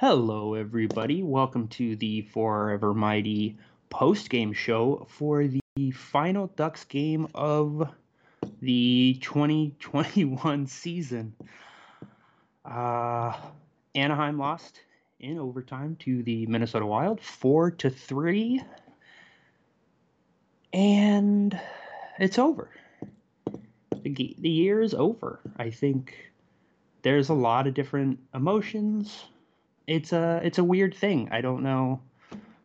[0.00, 1.24] Hello, everybody.
[1.24, 3.56] Welcome to the Forever Mighty
[3.90, 7.90] post game show for the final Ducks game of
[8.62, 11.34] the 2021 season.
[12.64, 13.32] Uh,
[13.96, 14.80] Anaheim lost
[15.18, 18.62] in overtime to the Minnesota Wild, four to three,
[20.72, 21.60] and
[22.20, 22.70] it's over.
[24.04, 25.40] The, the year is over.
[25.56, 26.30] I think
[27.02, 29.24] there's a lot of different emotions
[29.88, 31.30] it's a it's a weird thing.
[31.32, 32.00] I don't know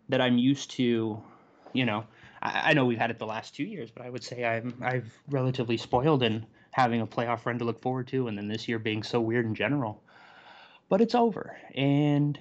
[0.09, 1.23] that I'm used to,
[1.72, 2.03] you know.
[2.41, 4.75] I, I know we've had it the last two years, but I would say I'm
[4.84, 8.67] I've relatively spoiled in having a playoff run to look forward to, and then this
[8.67, 10.03] year being so weird in general.
[10.89, 12.38] But it's over, and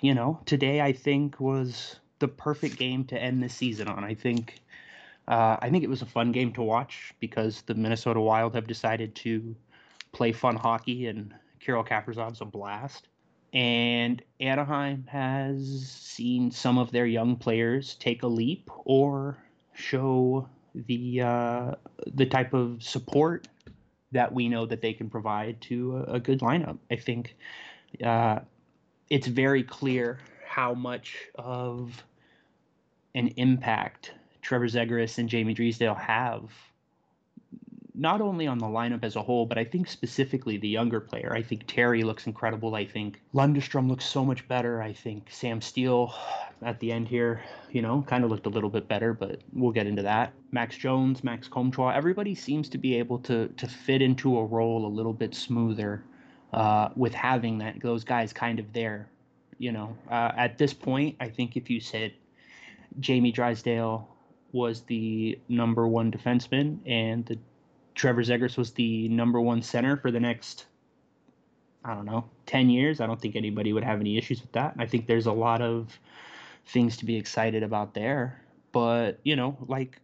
[0.00, 4.04] you know, today I think was the perfect game to end this season on.
[4.04, 4.60] I think
[5.26, 8.68] uh, I think it was a fun game to watch because the Minnesota Wild have
[8.68, 9.56] decided to
[10.12, 13.08] play fun hockey, and Kirill Kaprizov's a blast
[13.52, 19.38] and Anaheim has seen some of their young players take a leap or
[19.74, 21.74] show the uh,
[22.06, 23.48] the type of support
[24.12, 26.78] that we know that they can provide to a, a good lineup.
[26.90, 27.36] I think
[28.04, 28.40] uh,
[29.08, 32.04] it's very clear how much of
[33.14, 34.12] an impact
[34.42, 36.50] Trevor Zegras and Jamie Drysdale have
[38.00, 41.34] not only on the lineup as a whole, but I think specifically the younger player.
[41.34, 42.74] I think Terry looks incredible.
[42.74, 44.80] I think Lundestrom looks so much better.
[44.80, 46.14] I think Sam Steele
[46.62, 49.70] at the end here, you know, kind of looked a little bit better, but we'll
[49.70, 50.32] get into that.
[50.50, 54.86] Max Jones, Max Comtois, everybody seems to be able to to fit into a role
[54.86, 56.02] a little bit smoother
[56.54, 59.10] uh, with having that those guys kind of there.
[59.58, 62.14] You know, uh, at this point, I think if you said
[62.98, 64.08] Jamie Drysdale
[64.52, 67.38] was the number one defenseman and the
[67.94, 70.66] Trevor Zegras was the number one center for the next,
[71.84, 73.00] I don't know, 10 years.
[73.00, 74.74] I don't think anybody would have any issues with that.
[74.78, 75.98] I think there's a lot of
[76.66, 78.40] things to be excited about there.
[78.72, 80.00] But, you know, like,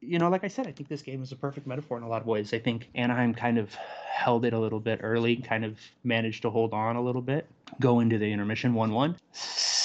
[0.00, 2.08] you know, like I said, I think this game is a perfect metaphor in a
[2.08, 2.52] lot of ways.
[2.54, 6.50] I think Anaheim kind of held it a little bit early, kind of managed to
[6.50, 7.46] hold on a little bit,
[7.80, 9.16] go into the intermission 1 1.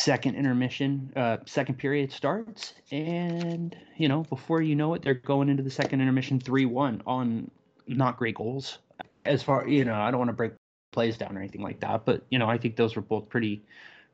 [0.05, 5.49] Second intermission, uh, second period starts, and, you know, before you know it, they're going
[5.49, 7.49] into the second intermission 3 1 on
[7.87, 8.77] not great goals.
[9.25, 10.51] As far, you know, I don't want to break
[10.91, 13.65] plays down or anything like that, but, you know, I think those were both pretty,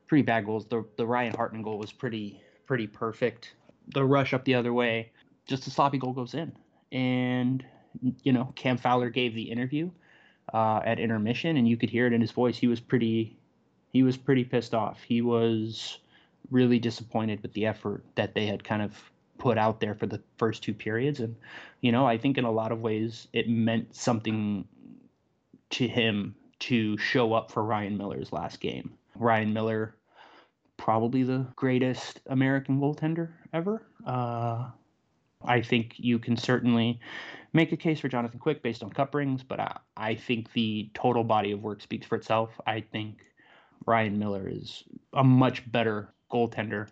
[0.06, 0.66] pretty bad goals.
[0.66, 3.52] The, the Ryan Hartman goal was pretty, pretty perfect.
[3.92, 5.12] The rush up the other way,
[5.46, 6.52] just a sloppy goal goes in.
[6.90, 7.62] And
[8.22, 9.90] you know, Cam Fowler gave the interview
[10.54, 12.56] uh, at intermission, and you could hear it in his voice.
[12.56, 13.36] He was pretty,
[13.92, 15.02] he was pretty pissed off.
[15.02, 15.98] He was
[16.50, 20.20] really disappointed with the effort that they had kind of put out there for the
[20.36, 21.36] first two periods, and
[21.80, 24.66] you know, I think in a lot of ways it meant something
[25.70, 28.92] to him to show up for Ryan Miller's last game.
[29.16, 29.96] Ryan Miller,
[30.76, 33.82] probably the greatest American goaltender ever.
[34.06, 34.70] Uh,
[35.44, 37.00] I think you can certainly
[37.52, 40.90] make a case for Jonathan Quick based on cup rings, but I, I think the
[40.94, 42.50] total body of work speaks for itself.
[42.66, 43.18] I think
[43.86, 46.88] Ryan Miller is a much better goaltender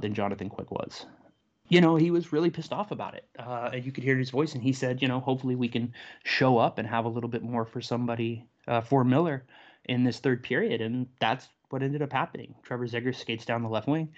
[0.00, 1.06] than Jonathan Quick was.
[1.68, 3.24] You know, he was really pissed off about it.
[3.38, 5.92] Uh, and you could hear his voice, and he said, you know, hopefully we can
[6.22, 9.44] show up and have a little bit more for somebody, uh, for Miller
[9.86, 10.80] in this third period.
[10.80, 12.54] And that's what ended up happening.
[12.62, 14.12] Trevor Zegras skates down the left wing,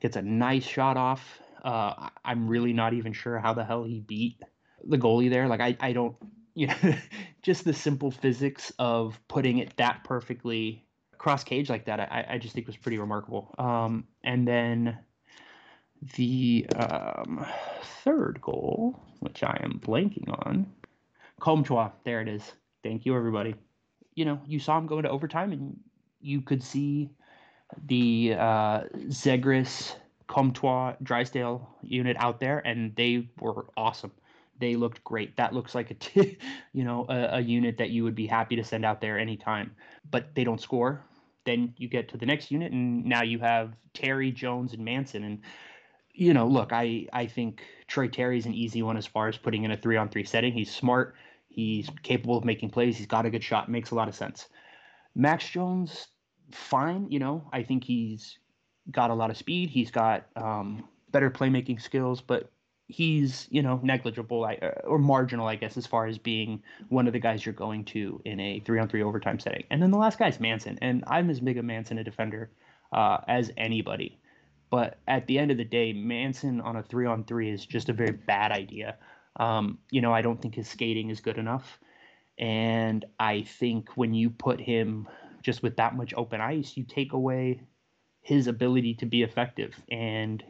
[0.00, 1.40] gets a nice shot off.
[1.62, 4.40] Uh, I'm really not even sure how the hell he beat
[4.84, 5.46] the goalie there.
[5.46, 6.16] Like I, I don't,
[6.54, 6.94] you know,
[7.42, 10.87] just the simple physics of putting it that perfectly
[11.18, 12.00] cross cage like that.
[12.00, 13.54] I, I just think was pretty remarkable.
[13.58, 14.98] Um, and then
[16.16, 17.44] the um,
[18.04, 20.66] third goal, which I am blanking on,
[21.40, 21.90] Comtois.
[22.04, 22.52] There it is.
[22.82, 23.54] Thank you, everybody.
[24.14, 25.78] You know, you saw him go into overtime, and
[26.20, 27.10] you could see
[27.86, 29.94] the uh, Zegras,
[30.26, 34.12] Comtois, Drysdale unit out there, and they were awesome.
[34.60, 35.36] They looked great.
[35.36, 36.38] That looks like a, t-
[36.72, 39.74] you know, a, a unit that you would be happy to send out there anytime.
[40.10, 41.04] But they don't score.
[41.48, 45.24] Then you get to the next unit, and now you have Terry, Jones, and Manson.
[45.24, 45.40] And
[46.12, 49.64] you know, look, I I think Troy Terry's an easy one as far as putting
[49.64, 50.52] in a three on three setting.
[50.52, 51.14] He's smart.
[51.48, 52.98] He's capable of making plays.
[52.98, 53.70] He's got a good shot.
[53.70, 54.48] Makes a lot of sense.
[55.14, 56.08] Max Jones,
[56.52, 57.10] fine.
[57.10, 58.38] You know, I think he's
[58.90, 59.70] got a lot of speed.
[59.70, 62.52] He's got um, better playmaking skills, but
[62.88, 67.12] he's you know negligible uh, or marginal, I guess, as far as being one of
[67.12, 69.64] the guys you're going to in a three on three overtime setting.
[69.70, 72.50] And then the last guy's Manson, and I'm as big a Manson a defender
[72.92, 74.18] uh, as anybody.
[74.70, 77.88] But at the end of the day, Manson on a three on three is just
[77.88, 78.96] a very bad idea.
[79.36, 81.78] Um, you know, I don't think his skating is good enough.
[82.38, 85.08] And I think when you put him
[85.42, 87.62] just with that much open ice, you take away
[88.20, 89.74] his ability to be effective.
[89.90, 90.42] And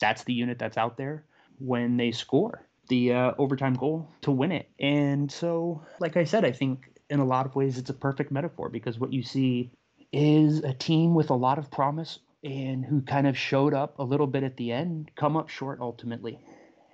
[0.00, 1.24] that's the unit that's out there
[1.58, 4.68] when they score the uh, overtime goal to win it.
[4.78, 8.30] And so, like I said, I think in a lot of ways it's a perfect
[8.30, 9.70] metaphor because what you see
[10.12, 14.04] is a team with a lot of promise and who kind of showed up a
[14.04, 16.38] little bit at the end, come up short ultimately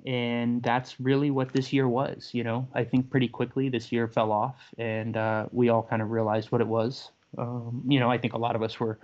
[0.07, 2.31] and that's really what this year was.
[2.33, 6.03] You know, I think pretty quickly this year fell off, and uh, we all kind
[6.03, 7.11] of realized what it was.
[7.39, 8.99] Um, you know, I think a lot of us were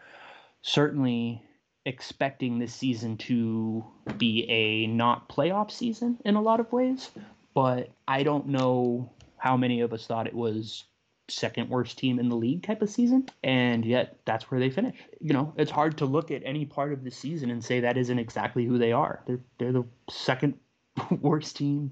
[0.62, 1.42] certainly
[1.86, 3.84] expecting this season to
[4.18, 7.10] be a not playoff season in a lot of ways,
[7.54, 10.84] but I don't know how many of us thought it was
[11.28, 14.96] second worst team in the league type of season and yet that's where they finish
[15.20, 17.96] you know it's hard to look at any part of the season and say that
[17.98, 20.54] isn't exactly who they are they're, they're the second
[21.20, 21.90] worst team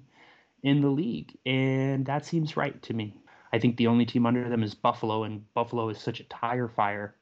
[0.65, 3.15] in the league, and that seems right to me.
[3.53, 6.69] I think the only team under them is Buffalo, and Buffalo is such a tire
[6.69, 7.15] fire.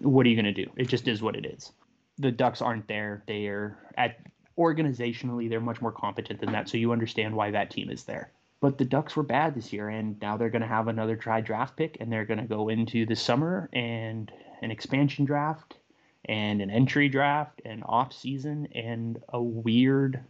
[0.00, 0.70] What are you going to do?
[0.76, 1.72] It just is what it is.
[2.18, 3.22] The Ducks aren't there.
[3.26, 4.18] They are at
[4.58, 8.32] organizationally they're much more competent than that, so you understand why that team is there.
[8.60, 11.40] But the Ducks were bad this year, and now they're going to have another try
[11.40, 14.32] draft pick, and they're going to go into the summer and
[14.62, 15.76] an expansion draft
[16.24, 20.24] and an entry draft and off season and a weird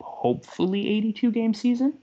[0.00, 1.94] hopefully 82 game season.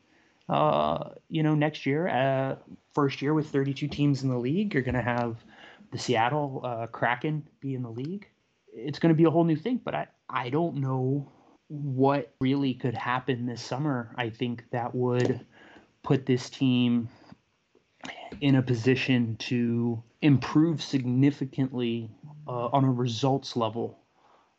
[0.50, 2.56] Uh, you know, next year, uh,
[2.94, 5.38] first year with 32 teams in the league, you're going to have
[5.92, 8.28] the Seattle uh, Kraken be in the league.
[8.74, 11.32] It's going to be a whole new thing, but I, I don't know
[11.68, 14.14] what really could happen this summer.
[14.18, 15.46] I think that would
[16.04, 17.10] put this team
[18.40, 22.10] in a position to improve significantly
[22.48, 24.00] uh, on a results level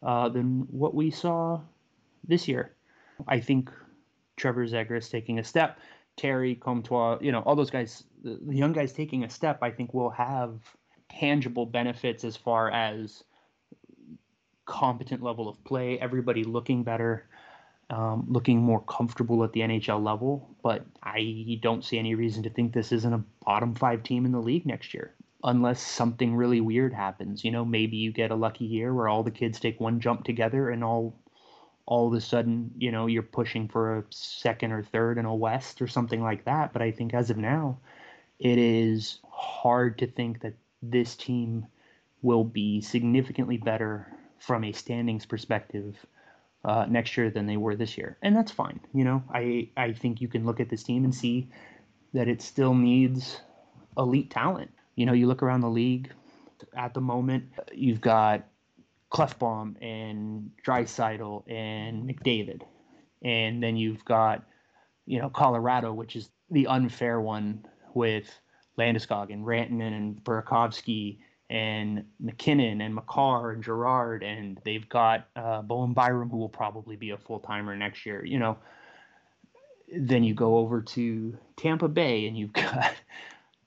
[0.03, 1.61] uh, than what we saw
[2.27, 2.75] this year.
[3.27, 3.71] I think
[4.37, 5.79] Trevor Zegras taking a step,
[6.17, 9.95] Terry Comtois, you know, all those guys, the young guys taking a step, I think
[9.95, 10.61] will have
[11.19, 13.25] tangible benefits as far as
[14.65, 17.27] competent level of play, everybody looking better,
[17.91, 20.49] um, looking more comfortable at the NHL level.
[20.63, 24.33] But I don't see any reason to think this isn't a bottom five team in
[24.33, 25.15] the league next year.
[25.45, 29.25] Unless something really weird happens, you know, maybe you get a lucky year where all
[29.25, 31.19] the kids take one jump together and all
[31.85, 35.35] all of a sudden, you know, you're pushing for a second or third in a
[35.35, 36.73] West or something like that.
[36.73, 37.81] But I think as of now,
[38.39, 41.67] it is hard to think that this team
[42.23, 44.07] will be significantly better
[44.39, 45.97] from a standings perspective
[46.65, 48.81] uh, next year than they were this year, and that's fine.
[48.93, 51.49] You know, I I think you can look at this team and see
[52.13, 53.41] that it still needs
[53.97, 54.71] elite talent.
[54.95, 56.13] You know, you look around the league
[56.77, 58.45] at the moment, you've got
[59.11, 62.63] Clefbaum and Draisaitl and McDavid,
[63.23, 64.45] and then you've got
[65.07, 68.31] you know Colorado, which is the unfair one with
[68.79, 71.19] Landeskog and Rantanen and Burakovsky
[71.51, 76.97] and MacKinnon and Makar and Girard, and they've got uh, Bowen Byram, who will probably
[76.97, 78.25] be a full timer next year.
[78.25, 78.59] You know,
[79.95, 82.95] then you go over to Tampa Bay, and you've got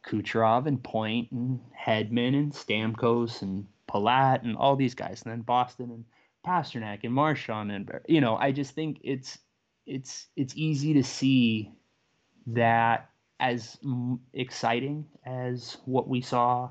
[0.03, 5.41] Kucherov and Point and Hedman and Stamkos and Palat and all these guys, and then
[5.41, 6.05] Boston and
[6.45, 9.37] Pastrnak and Marchand, and you know, I just think it's
[9.85, 11.71] it's it's easy to see
[12.47, 13.77] that as
[14.33, 16.69] exciting as what we saw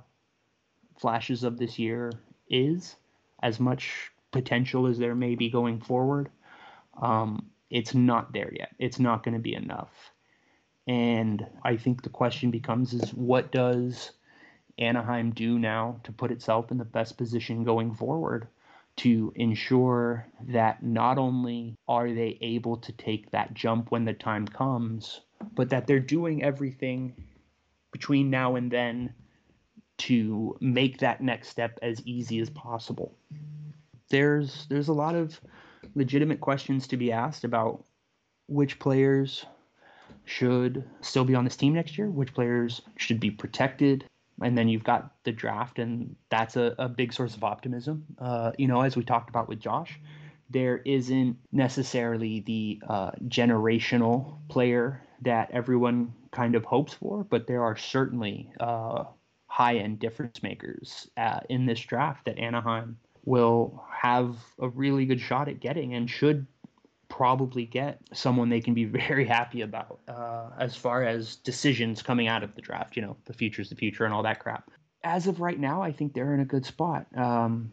[0.99, 2.13] flashes of this year
[2.49, 2.97] is,
[3.43, 6.31] as much potential as there may be going forward,
[7.01, 8.75] um, it's not there yet.
[8.79, 9.91] It's not going to be enough.
[10.87, 14.13] And I think the question becomes is what does
[14.79, 18.49] Anaheim do now to put itself in the best position going forward
[18.97, 24.47] to ensure that not only are they able to take that jump when the time
[24.47, 25.21] comes,
[25.55, 27.15] but that they're doing everything
[27.93, 29.13] between now and then
[29.97, 33.17] to make that next step as easy as possible.
[34.11, 35.41] There's there's a lot of
[35.95, 37.85] legitimate questions to be asked about
[38.47, 39.45] which players
[40.25, 44.05] should still be on this team next year, which players should be protected,
[44.43, 48.05] and then you've got the draft, and that's a, a big source of optimism.
[48.19, 50.01] Uh, you know, as we talked about with Josh,
[50.51, 57.63] there isn't necessarily the uh, generational player that everyone kind of hopes for, but there
[57.63, 59.05] are certainly uh,
[59.47, 65.21] high end difference makers uh, in this draft that Anaheim will have a really good
[65.21, 66.47] shot at getting and should
[67.17, 72.27] probably get someone they can be very happy about uh, as far as decisions coming
[72.27, 72.97] out of the draft.
[72.97, 74.71] You know, the future's the future and all that crap.
[75.05, 77.07] As of right now, I think they're in a good spot.
[77.17, 77.73] Um,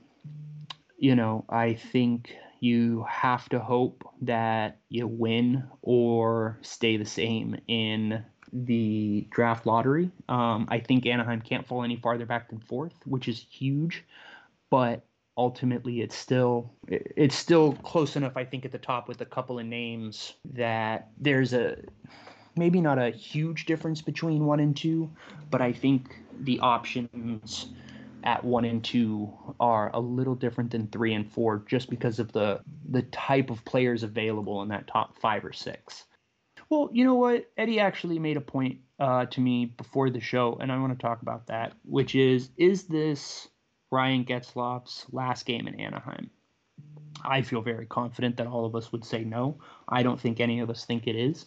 [0.98, 7.60] you know, I think you have to hope that you win or stay the same
[7.68, 10.12] in the draft lottery.
[10.30, 14.04] Um, I think Anaheim can't fall any farther back than fourth, which is huge,
[14.70, 15.04] but
[15.42, 19.58] ultimately it's still it's still close enough I think at the top with a couple
[19.58, 21.78] of names that there's a
[22.56, 25.10] maybe not a huge difference between 1 and 2
[25.50, 27.70] but I think the options
[28.24, 32.32] at 1 and 2 are a little different than 3 and 4 just because of
[32.34, 36.06] the the type of players available in that top 5 or 6.
[36.70, 37.50] Well, you know what?
[37.58, 41.02] Eddie actually made a point uh, to me before the show, and I want to
[41.02, 43.50] talk about that, which is is this
[43.92, 46.30] Ryan Getzlaf's last game in Anaheim.
[47.24, 49.60] I feel very confident that all of us would say no.
[49.88, 51.46] I don't think any of us think it is.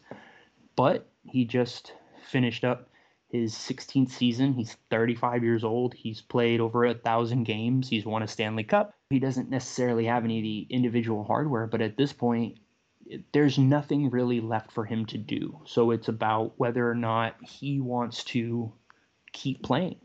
[0.76, 1.92] But he just
[2.30, 2.90] finished up
[3.28, 4.52] his 16th season.
[4.52, 5.94] He's 35 years old.
[5.94, 7.88] He's played over a thousand games.
[7.88, 8.94] He's won a Stanley Cup.
[9.10, 12.58] He doesn't necessarily have any of the individual hardware, but at this point,
[13.32, 15.60] there's nothing really left for him to do.
[15.64, 18.72] So it's about whether or not he wants to
[19.32, 19.96] keep playing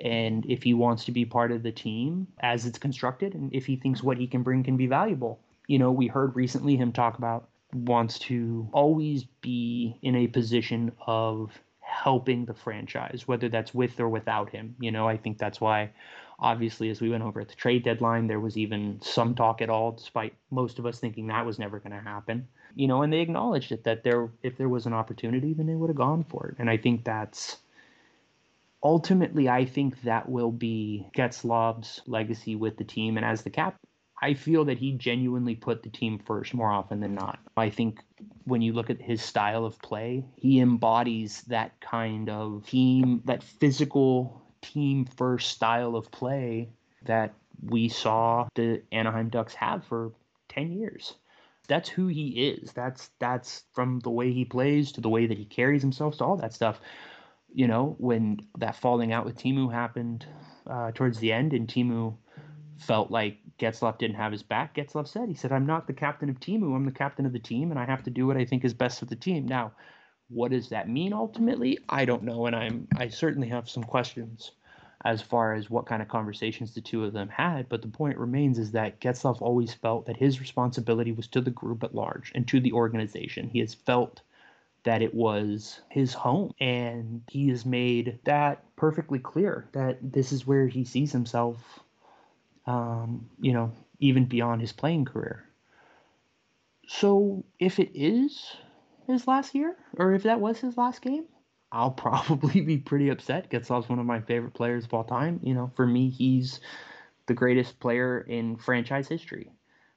[0.00, 3.66] and if he wants to be part of the team as it's constructed and if
[3.66, 5.40] he thinks what he can bring can be valuable.
[5.66, 10.92] You know, we heard recently him talk about wants to always be in a position
[11.06, 14.76] of helping the franchise, whether that's with or without him.
[14.80, 15.90] You know, I think that's why
[16.38, 19.70] obviously as we went over at the trade deadline, there was even some talk at
[19.70, 22.46] all, despite most of us thinking that was never going to happen.
[22.74, 25.74] You know, and they acknowledged it that there if there was an opportunity, then they
[25.74, 26.56] would have gone for it.
[26.58, 27.56] And I think that's
[28.86, 33.16] ultimately, I think that will be Getzlaf's legacy with the team.
[33.16, 33.74] And as the cap,
[34.22, 37.40] I feel that he genuinely put the team first more often than not.
[37.56, 37.98] I think
[38.44, 43.42] when you look at his style of play, he embodies that kind of team, that
[43.42, 46.70] physical team first style of play
[47.06, 50.12] that we saw the Anaheim Ducks have for
[50.50, 51.14] 10 years.
[51.66, 52.72] That's who he is.
[52.72, 56.24] That's that's from the way he plays to the way that he carries himself to
[56.24, 56.80] all that stuff
[57.56, 60.26] you know, when that falling out with Teemu happened
[60.66, 62.14] uh, towards the end, and Teemu
[62.76, 66.28] felt like Getzlaf didn't have his back, Getzlaf said, he said, I'm not the captain
[66.28, 68.44] of Teemu, I'm the captain of the team, and I have to do what I
[68.44, 69.46] think is best for the team.
[69.46, 69.72] Now,
[70.28, 71.78] what does that mean ultimately?
[71.88, 74.52] I don't know, and I'm I certainly have some questions
[75.06, 77.70] as far as what kind of conversations the two of them had.
[77.70, 81.50] But the point remains is that Getzlaf always felt that his responsibility was to the
[81.50, 83.48] group at large and to the organization.
[83.48, 84.20] He has felt
[84.86, 86.52] that it was his home.
[86.60, 91.58] And he has made that perfectly clear that this is where he sees himself,
[92.66, 95.44] um, you know, even beyond his playing career.
[96.86, 98.56] So if it is
[99.08, 101.24] his last year, or if that was his last game,
[101.72, 103.50] I'll probably be pretty upset.
[103.50, 105.40] Getzlaf's one of my favorite players of all time.
[105.42, 106.60] You know, for me, he's
[107.26, 109.50] the greatest player in franchise history.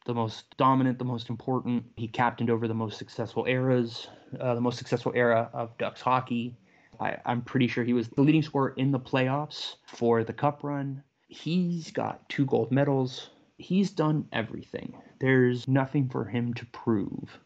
[0.10, 1.86] The most dominant, the most important.
[1.96, 4.08] He captained over the most successful eras,
[4.40, 6.58] uh, the most successful era of Ducks hockey.
[7.00, 10.64] I, I'm pretty sure he was the leading scorer in the playoffs for the cup
[10.64, 11.04] run.
[11.28, 13.30] He's got two gold medals.
[13.60, 14.96] He's done everything.
[15.20, 17.38] There's nothing for him to prove.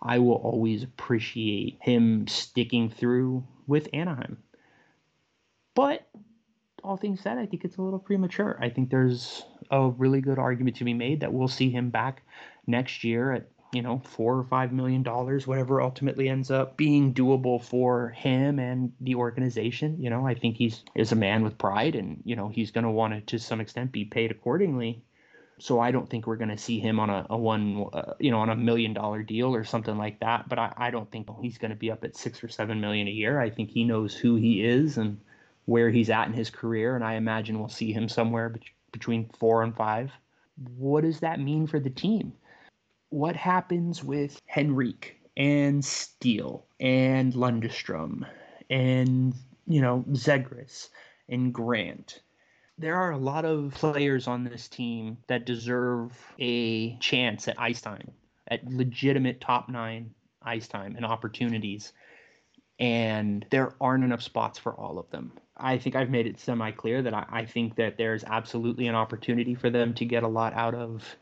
[0.00, 4.40] I will always appreciate him sticking through with Anaheim.
[5.74, 6.06] But
[6.84, 8.56] all things said, I think it's a little premature.
[8.60, 12.22] I think there's a really good argument to be made that we'll see him back
[12.66, 17.14] next year at you know four or five million dollars, whatever ultimately ends up being
[17.14, 20.00] doable for him and the organization.
[20.00, 22.84] You know, I think he's is a man with pride, and you know he's going
[22.84, 25.02] to want to to some extent be paid accordingly.
[25.58, 28.32] So I don't think we're going to see him on a, a one, uh, you
[28.32, 30.48] know, on a million dollar deal or something like that.
[30.48, 33.06] But I, I don't think he's going to be up at six or seven million
[33.06, 33.40] a year.
[33.40, 35.20] I think he knows who he is and
[35.66, 38.52] where he's at in his career, and I imagine we'll see him somewhere
[38.92, 40.12] between four and five.
[40.76, 42.32] What does that mean for the team?
[43.08, 48.26] What happens with Henrique and Steele and Lundestrom
[48.70, 49.34] and
[49.66, 50.88] you know Zegras
[51.28, 52.20] and Grant?
[52.78, 57.80] There are a lot of players on this team that deserve a chance at ice
[57.80, 58.10] time,
[58.48, 61.92] at legitimate top nine ice time and opportunities
[62.82, 65.30] and there aren't enough spots for all of them.
[65.56, 68.96] I think I've made it semi clear that I, I, think that there's absolutely an
[68.96, 71.16] opportunity for them to get a lot out of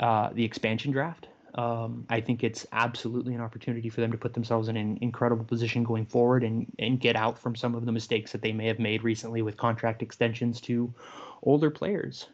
[0.00, 1.28] uh, the expansion draft.
[1.54, 5.44] Um, I think it's absolutely an opportunity for them to put themselves in an incredible
[5.44, 8.66] position going forward and, and get out from some of the mistakes that they may
[8.66, 10.92] have made recently with contract extensions to
[11.44, 12.26] older players.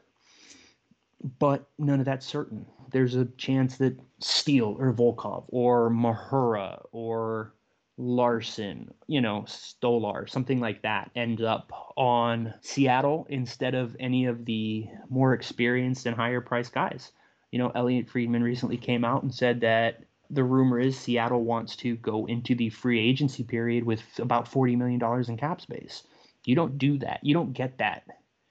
[1.38, 2.64] But none of that's certain.
[2.90, 7.52] There's a chance that Steele or Volkov or Mahura or
[8.02, 14.44] Larsson, you know, Stolarz, something like that, end up on Seattle instead of any of
[14.44, 17.12] the more experienced and higher priced guys.
[17.52, 21.76] You know, Elliotte Friedman recently came out and said that the rumor is Seattle wants
[21.76, 26.02] to go into the free agency period with about $40 million in cap space.
[26.44, 27.20] You don't do that.
[27.22, 28.04] You don't get that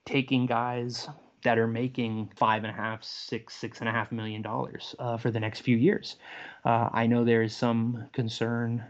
[0.06, 1.10] taking guys
[1.44, 5.18] that are making five and a half, six, six and a half million dollars uh,
[5.18, 6.16] for the next few years.
[6.64, 8.86] Uh, I know there is some concern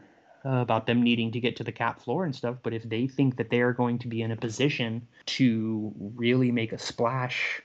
[0.46, 2.58] uh, about them needing to get to the cap floor and stuff.
[2.64, 6.52] But if they think that they are going to be in a position to really
[6.52, 7.62] make a splash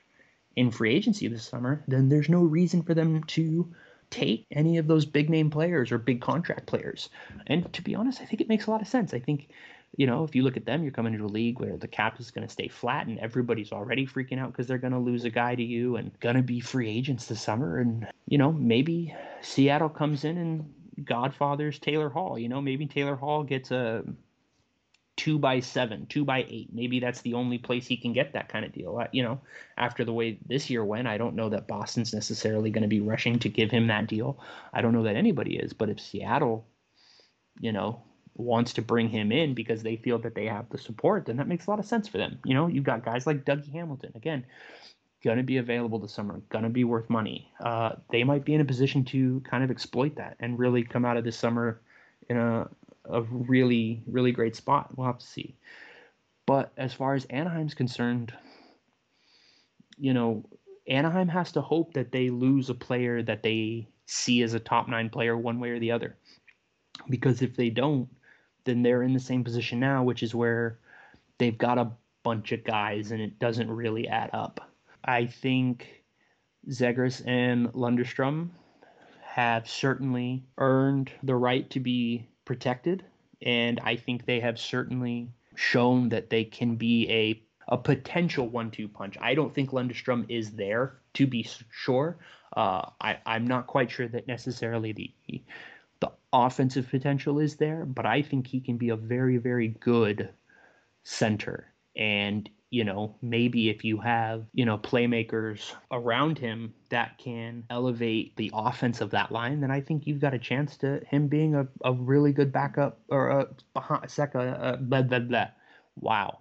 [0.57, 3.73] in free agency this summer, then there's no reason for them to
[4.11, 7.09] take any of those big name players or big contract players.
[7.47, 9.13] And to be honest, I think it makes a lot of sense.
[9.13, 9.49] I think,
[9.97, 12.21] you know, if you look at them, you're coming into a league where the cap
[12.21, 15.25] is going to stay flat and everybody's already freaking out because they're going to lose
[15.25, 17.79] a guy to you and going to be free agents this summer.
[17.79, 22.39] And, you know, maybe Seattle comes in and Godfather's Taylor Hall.
[22.39, 24.05] You know, maybe Taylor Hall gets a
[25.17, 26.69] two by seven, two by eight.
[26.73, 29.03] Maybe that's the only place he can get that kind of deal.
[29.13, 29.41] You know,
[29.77, 33.01] after the way this year went, I don't know that Boston's necessarily going to be
[33.01, 34.39] rushing to give him that deal.
[34.73, 35.73] I don't know that anybody is.
[35.73, 36.67] But if Seattle,
[37.61, 38.03] you know,
[38.35, 41.49] wants to bring him in because they feel that they have the support, then that
[41.49, 42.39] makes a lot of sense for them.
[42.45, 44.13] You know, you've got guys like Dougie Hamilton.
[44.15, 44.45] Again,
[45.27, 47.51] going to be available this summer, going to be worth money.
[47.59, 51.05] Uh, they might be in a position to kind of exploit that and really come
[51.05, 51.81] out of this summer
[52.31, 52.69] in a,
[53.11, 54.97] a really, really great spot.
[54.97, 55.57] We'll have to see.
[56.47, 58.33] But as far as Anaheim's concerned,
[59.99, 60.45] you know,
[60.87, 64.89] Anaheim has to hope that they lose a player that they see as a top
[64.89, 66.15] nine player one way or the other.
[67.11, 68.09] Because if they don't,
[68.63, 70.79] then they're in the same position now, which is where
[71.39, 71.91] they've got a
[72.23, 74.61] bunch of guys and it doesn't really add up.
[75.07, 76.05] I think
[76.69, 78.51] Zegras and Lundestrom
[79.23, 83.05] have certainly earned the right to be protected,
[83.43, 88.87] and I think they have certainly shown that they can be a a potential one-two
[88.87, 89.17] punch.
[89.21, 92.17] I don't think Lundestrom is there to be sure.
[92.57, 95.13] Uh, I, I'm not quite sure that necessarily the
[96.01, 100.31] the offensive potential is there, but I think he can be a very, very good
[101.03, 101.73] center.
[101.97, 108.35] And you know, maybe if you have, you know, playmakers around him that can elevate
[108.37, 111.55] the offense of that line, then I think you've got a chance to him being
[111.55, 115.49] a, a really good backup or a behind second uh, blah blah blah.
[115.97, 116.41] Wow.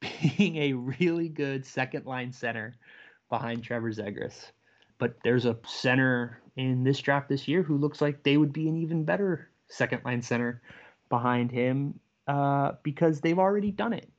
[0.38, 2.74] Being a really good second line center
[3.28, 4.52] behind Trevor Zegras.
[4.98, 8.66] But there's a center in this draft this year who looks like they would be
[8.68, 10.62] an even better second line center
[11.10, 14.10] behind him uh, because they've already done it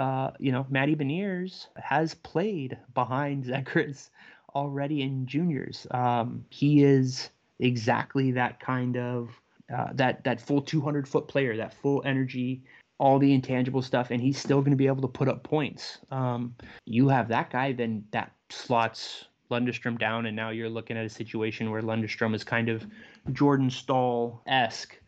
[0.00, 4.08] uh, you know, Matty Beniers has played behind Zegras
[4.54, 5.86] already in juniors.
[5.90, 9.28] Um, he is exactly that kind of
[9.72, 12.62] uh, that that full 200 foot player, that full energy,
[12.96, 15.98] all the intangible stuff, and he's still going to be able to put up points.
[16.10, 16.54] Um,
[16.86, 21.10] you have that guy, then that slots Lundestrom down, and now you're looking at a
[21.10, 22.86] situation where Lundestrom is kind of
[23.32, 24.98] Jordan Staal esque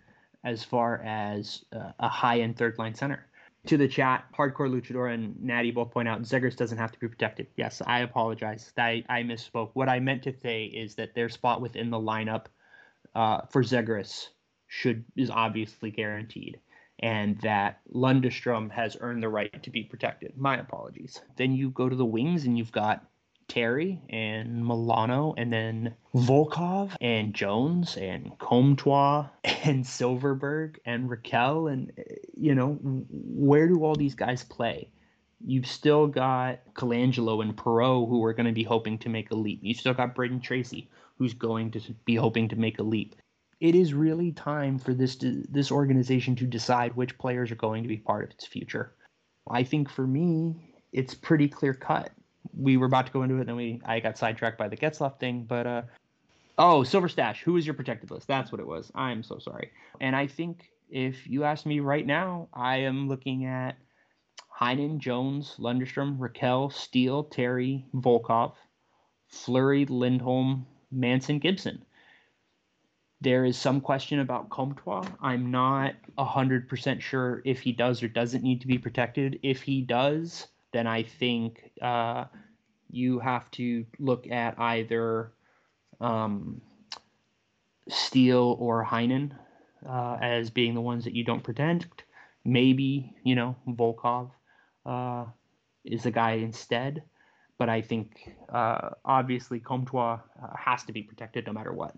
[0.44, 3.26] as far as uh, a high end third line center.
[3.66, 7.06] To the chat, Hardcore Luchador and Natty both point out Zegras doesn't have to be
[7.06, 7.46] protected.
[7.56, 8.72] Yes, I apologize.
[8.76, 9.70] I, I misspoke.
[9.74, 12.46] What I meant to say is that their spot within the lineup
[13.14, 14.28] uh, for Zegras
[14.66, 16.58] should is obviously guaranteed,
[16.98, 20.36] and that Lundestrom has earned the right to be protected.
[20.36, 21.20] My apologies.
[21.36, 23.04] Then you go to the wings, and you've got
[23.52, 31.70] Terry and Milano, and then Volkov and Jones and Comtois and Silfverberg and Rakell.
[31.70, 32.02] And, uh,
[32.34, 32.78] you know,
[33.10, 34.88] where do all these guys play?
[35.44, 39.34] You've still got Colangelo and Perreault who are going to be hoping to make a
[39.34, 39.60] leap.
[39.62, 40.88] You still got Brayden Tracey,
[41.18, 43.16] who's going to be hoping to make a leap.
[43.60, 47.88] It is really time for this this organization to decide which players are going to
[47.88, 48.94] be part of its future.
[49.46, 52.12] I think for me, it's pretty clear cut
[52.56, 54.76] we were about to go into it, and then we I got sidetracked by the
[54.76, 55.44] Getzlaf thing.
[55.44, 55.82] But uh,
[56.58, 58.26] oh, Silver Stash, who is your protected list?
[58.26, 58.90] That's what it was.
[58.94, 59.70] I'm so sorry.
[60.00, 63.76] And I think if you ask me right now, I am looking at
[64.60, 68.52] Heinen, Jones, Lundestrom, Rakell, Steele, Terry, Volkov,
[69.26, 71.84] Fleury, Lindholm, Manson, Gibson.
[73.22, 75.06] There is some question about Comtois.
[75.20, 79.38] I'm not 100% sure if he does or doesn't need to be protected.
[79.42, 82.24] If he does, then I think uh,
[82.92, 85.32] you have to look at either
[86.00, 86.60] um,
[87.88, 89.32] Steele or Heinen
[89.88, 92.04] uh, as being the ones that you don't protect.
[92.44, 94.30] Maybe, you know, Volkov
[94.86, 95.24] uh,
[95.84, 97.02] is the guy instead.
[97.58, 101.94] But I think uh, obviously Comtois uh, has to be protected no matter what.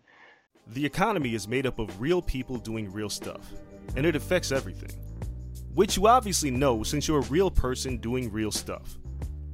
[0.68, 3.50] The economy is made up of real people doing real stuff,
[3.96, 4.90] and it affects everything
[5.74, 8.96] which you obviously know since you're a real person doing real stuff.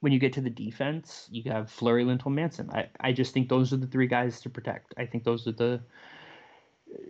[0.00, 2.70] when you get to the defense, you have Fleury, Lindholm, Manson.
[2.70, 4.94] I, I just think those are the three guys to protect.
[4.96, 5.80] I think those are the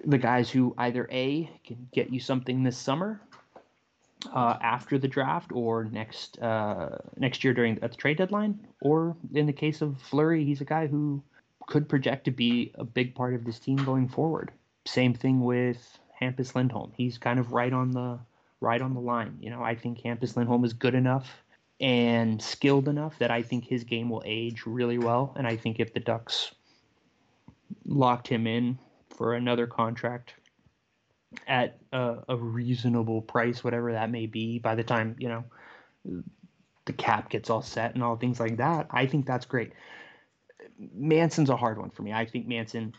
[0.04, 3.20] the guys who either a can get you something this summer
[4.34, 9.16] uh, after the draft or next uh, next year during at the trade deadline, or
[9.34, 11.22] in the case of Fleury, he's a guy who
[11.66, 14.50] could project to be a big part of this team going forward.
[14.86, 16.92] Same thing with Hampus Lindholm.
[16.96, 18.18] He's kind of right on the
[18.60, 19.36] right on the line.
[19.40, 21.44] You know, I think Hampus Lindholm is good enough
[21.80, 25.32] and skilled enough that I think his game will age really well.
[25.36, 26.54] And I think if the Ducks
[27.84, 28.78] locked him in
[29.10, 30.34] for another contract
[31.46, 35.44] at a, a, reasonable price, whatever that may be, by the time, you know,
[36.86, 39.72] the cap gets all set and all things like that, I think that's great.
[40.94, 42.12] Manson's a hard one for me.
[42.12, 42.94] I think Manson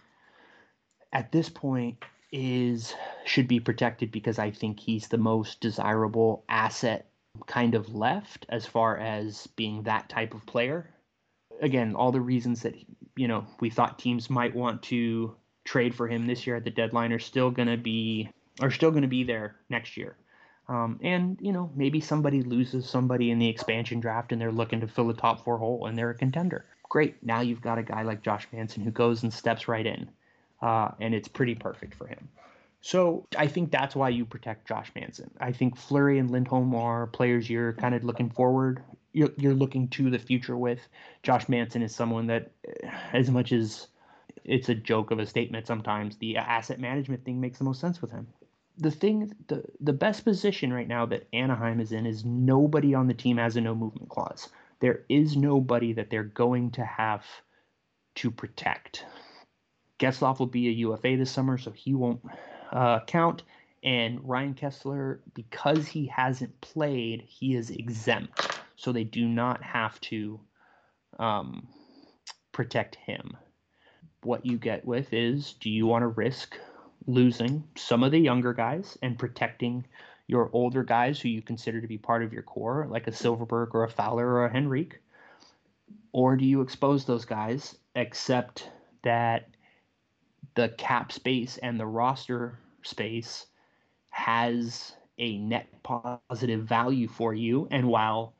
[1.12, 1.98] at this point
[2.32, 2.94] is
[3.26, 7.09] should be protected because I think he's the most desirable asset
[7.46, 10.90] kind of left as far as being that type of player.
[11.62, 12.76] Again, all the reasons that
[13.16, 16.70] you know we thought teams might want to trade for him this year at the
[16.70, 18.30] deadline are still going to be
[18.62, 20.16] are still going to be there next year.
[20.68, 24.82] Um, and you know maybe somebody loses somebody in the expansion draft and they're looking
[24.82, 26.66] to fill a top four hole and they're a contender.
[26.90, 30.10] Great, now you've got a guy like Josh Manson who goes and steps right in,
[30.62, 32.28] uh, and it's pretty perfect for him.
[32.82, 35.32] So I think that's why you protect Josh Manson.
[35.40, 38.84] I think Fleury and Lindholm are players you're kind of looking forward.
[39.12, 40.88] You're, you're looking to the future with.
[41.24, 42.52] Josh Manson is someone that,
[43.12, 43.88] as much as
[44.46, 48.02] it's a joke of a statement sometimes, the asset management thing makes the most sense
[48.02, 48.28] with him.
[48.78, 53.08] The thing, the the best position right now that Anaheim is in is nobody on
[53.08, 54.48] the team has a no movement clause.
[54.80, 57.26] There is nobody that they're going to have
[58.16, 59.06] to protect.
[60.00, 62.22] Getzlaf will be a UFA this summer, so he won't
[62.72, 63.44] uh, count.
[63.84, 68.60] And Ryan Kesler, because he hasn't played, he is exempt.
[68.76, 70.40] So they do not have to
[71.18, 71.68] um,
[72.52, 73.38] protect him.
[74.24, 76.58] What you get with is do you want to risk
[77.08, 79.86] losing some of the younger guys and protecting
[80.28, 83.74] your older guys who you consider to be part of your core, like a Silfverberg
[83.74, 85.00] or a Fowler or a Henrique?
[86.12, 88.70] Or do you expose those guys, except
[89.04, 89.50] that
[90.56, 93.48] the cap space and the roster space
[94.10, 97.68] has a net positive value for you.
[97.72, 98.34] And while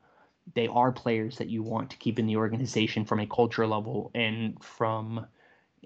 [0.54, 4.10] they are players that you want to keep in the organization from a culture level
[4.14, 5.26] and from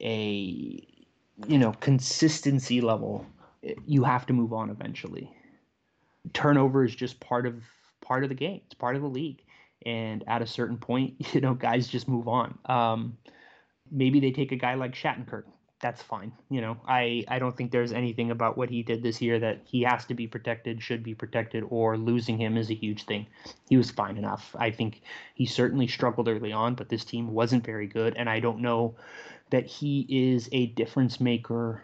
[0.01, 0.87] a
[1.47, 3.27] you know consistency level,
[3.87, 5.31] you have to move on eventually.
[6.33, 7.63] Turnover is just part of
[8.01, 8.61] part of the game.
[8.67, 9.43] It's part of the league.
[9.87, 12.59] And at a certain point, you know, guys just move on.
[12.67, 13.19] Um,
[13.91, 15.45] maybe they take a guy like Shattenkirk
[15.81, 16.33] that's fine.
[16.51, 19.61] You know, I I don't think there's anything about what he did this year that
[19.65, 23.27] he has to be protected, should be protected, or losing him is a huge thing.
[23.69, 24.55] He was fine enough.
[24.59, 25.03] I think
[25.35, 28.95] he certainly struggled early on, but this team wasn't very good, and I don't know
[29.51, 31.83] that he is a difference maker.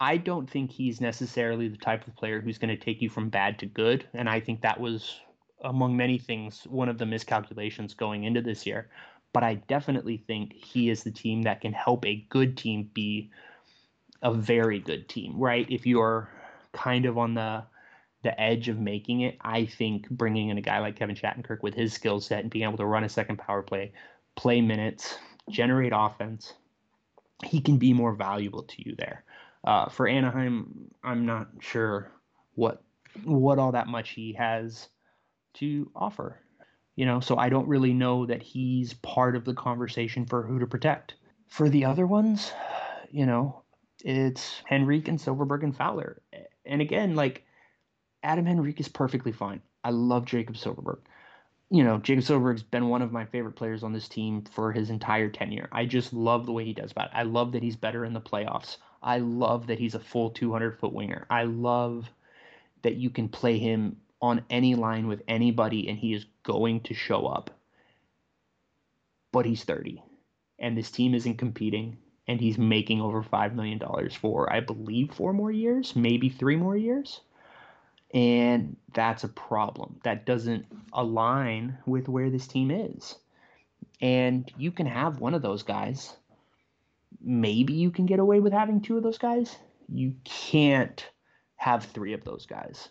[0.00, 3.28] I don't think he's necessarily the type of player who's going to take you from
[3.28, 5.20] bad to good, and I think that was
[5.64, 8.88] among many things one of the miscalculations going into this year
[9.32, 13.30] but I definitely think he is the team that can help a good team be
[14.22, 15.66] a very good team, right?
[15.70, 16.28] If you're
[16.72, 17.64] kind of on the
[18.22, 21.74] the edge of making it, I think bringing in a guy like Kevin Shattenkirk with
[21.74, 23.92] his skill set and being able to run a second power play,
[24.36, 25.18] play minutes,
[25.50, 26.54] generate offense,
[27.44, 29.24] he can be more valuable to you there.
[29.64, 32.12] Uh, for Anaheim, I'm not sure
[32.54, 32.82] what
[33.24, 34.88] what all that much he has
[35.54, 36.40] to offer
[36.96, 40.58] you know, so I don't really know that he's part of the conversation for who
[40.58, 41.14] to protect.
[41.48, 42.52] For the other ones,
[43.10, 43.62] you know,
[44.04, 46.22] it's Henrique and Silfverberg and Fowler.
[46.64, 47.44] And again, like
[48.22, 49.60] Adam Henrique is perfectly fine.
[49.84, 51.00] I love Jakob Silfverberg.
[51.70, 54.90] You know, Jakob Silfverberg's been one of my favorite players on this team for his
[54.90, 55.68] entire tenure.
[55.72, 57.10] I just love the way he does that.
[57.14, 58.76] I love that he's better in the playoffs.
[59.02, 61.26] I love that he's a full 200 foot winger.
[61.30, 62.08] I love
[62.82, 66.94] that you can play him on any line with anybody and he is going to
[66.94, 67.50] show up.
[69.32, 70.02] But he's 30
[70.58, 73.80] and this team isn't competing and he's making over $5 million
[74.20, 77.20] for, I believe, four more years, maybe three more years.
[78.14, 80.00] And that's a problem.
[80.04, 83.16] That doesn't align with where this team is.
[84.00, 86.14] And you can have one of those guys.
[87.20, 89.56] Maybe you can get away with having two of those guys.
[89.88, 91.04] You can't
[91.56, 92.88] have three of those guys.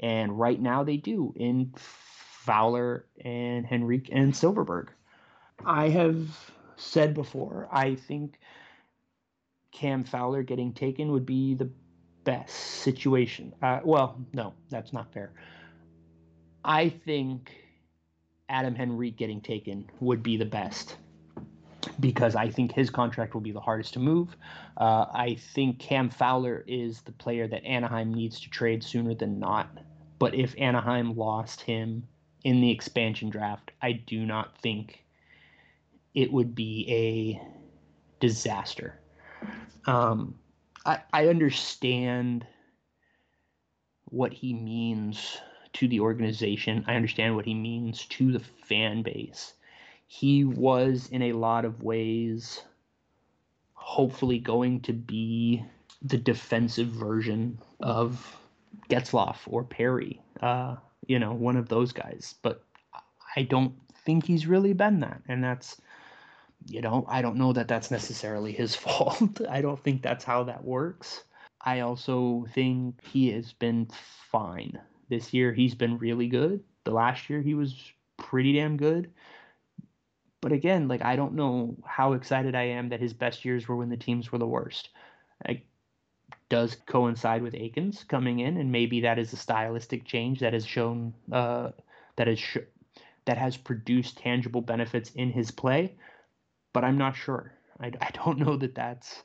[0.00, 1.72] And right now they do in
[2.48, 4.88] Fowler and Henrique and Silfverberg.
[5.66, 6.16] I have
[6.76, 8.40] said before, I think
[9.70, 11.70] Cam Fowler getting taken would be the
[12.24, 13.52] best situation.
[13.60, 15.34] Uh, well, no, that's not fair.
[16.64, 17.54] I think
[18.48, 20.96] Adam Henrique getting taken would be the best
[22.00, 24.34] because I think his contract will be the hardest to move.
[24.78, 29.38] Uh, I think Cam Fowler is the player that Anaheim needs to trade sooner than
[29.38, 29.68] not.
[30.18, 32.08] But if Anaheim lost him
[32.44, 35.04] in the expansion draft, I do not think
[36.14, 38.98] it would be a disaster.
[39.86, 40.34] Um,
[40.84, 42.46] I, I understand
[44.06, 45.38] what he means
[45.74, 46.84] to the organization.
[46.86, 49.54] I understand what he means to the fan base.
[50.06, 52.62] He was, in a lot of ways,
[53.74, 55.64] hopefully going to be
[56.02, 58.36] the defensive version of
[58.88, 60.76] Getzlaf or Perry, uh,
[61.08, 62.36] you know, one of those guys.
[62.42, 62.62] But
[63.34, 65.80] I don't think he's really been that, and that's,
[66.66, 69.40] you know, I don't know that that's necessarily his fault.
[69.50, 71.24] I don't think that's how that works.
[71.60, 73.88] I also think he has been
[74.30, 75.52] fine this year.
[75.52, 76.62] He's been really good.
[76.84, 77.74] The last year he was
[78.16, 79.10] pretty damn good.
[80.40, 83.76] But again, like I don't know how excited I am that his best years were
[83.76, 84.90] when the teams were the worst.
[86.48, 90.66] Does coincide with Eakins coming in, and maybe that is a stylistic change that has
[90.66, 91.70] shown uh,
[92.16, 92.58] that is sh-
[93.26, 95.94] that has produced tangible benefits in his play.
[96.72, 97.52] But I'm not sure.
[97.80, 99.22] I, I don't know that that's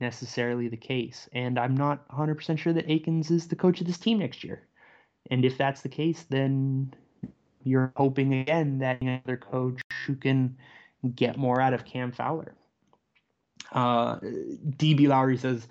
[0.00, 3.98] necessarily the case, and I'm not 100% sure that Eakins is the coach of this
[3.98, 4.66] team next year.
[5.30, 6.92] And if that's the case, then
[7.62, 10.56] you're hoping again that another coach who can
[11.14, 12.54] get more out of Cam Fowler.
[13.72, 15.66] Uh, DB Lowry says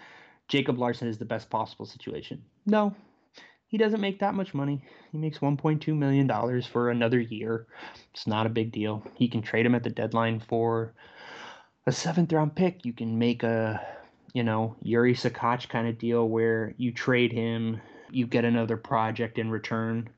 [0.52, 2.44] Jacob Larsson is the best possible situation.
[2.66, 2.94] No,
[3.68, 4.84] he doesn't make that much money.
[5.14, 7.68] He makes $1.2 million for another year.
[8.14, 9.02] It's not a big deal.
[9.16, 10.94] He can trade him at the deadline for
[11.88, 12.86] a seventh round pick.
[12.86, 13.82] You can make a,
[14.34, 19.40] you know, Yuri Sakoch kind of deal where you trade him, you get another project
[19.40, 20.10] in return.